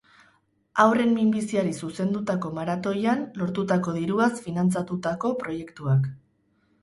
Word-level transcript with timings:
Haurren 0.83 1.11
minbiziari 1.17 1.73
zuzendutako 1.87 2.51
maratoian 2.59 3.21
lortutako 3.41 3.95
diruaz 3.99 4.31
finantzatutako 4.47 5.31
proiektuak. 5.45 6.09